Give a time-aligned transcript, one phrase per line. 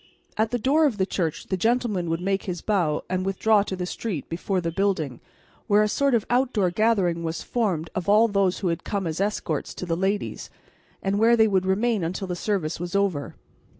[0.35, 3.75] At the door of the church the gentleman would make his bow and withdraw to
[3.75, 5.19] the street before the building,
[5.67, 9.21] where a sort of outdoor gathering was formed of all those who had come as
[9.21, 10.49] escorts to the ladies,
[11.03, 13.35] and where they would remain until the service was over.